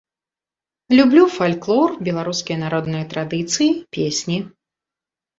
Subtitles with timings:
[0.99, 3.69] Люблю фальклор, беларускія народныя традыцыі,
[3.99, 4.39] песні.